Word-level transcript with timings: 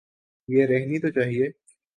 یہ 0.47 0.65
رہنی 0.65 0.99
تو 0.99 1.09
چاہیے۔ 1.09 1.47